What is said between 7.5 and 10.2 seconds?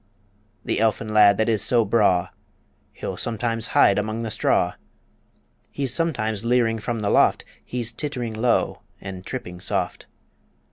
He's tittering low and tripping soft.